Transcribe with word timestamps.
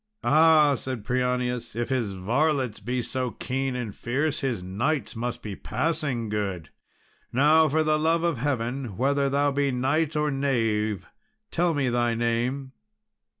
"Ah," 0.23 0.73
said 0.73 1.03
Prianius, 1.05 1.75
"if 1.75 1.89
his 1.89 2.13
varlets 2.13 2.79
be 2.79 3.03
so 3.03 3.29
keen 3.29 3.75
and 3.75 3.93
fierce, 3.93 4.39
his 4.39 4.63
knights 4.63 5.15
must 5.15 5.43
be 5.43 5.55
passing 5.55 6.27
good! 6.27 6.71
Now, 7.31 7.69
for 7.69 7.83
the 7.83 7.99
love 7.99 8.23
of 8.23 8.39
heaven, 8.39 8.97
whether 8.97 9.29
thou 9.29 9.51
be 9.51 9.69
knight 9.69 10.15
or 10.15 10.31
knave, 10.31 11.05
tell 11.51 11.75
me 11.75 11.87
thy 11.89 12.15
name." 12.15 12.71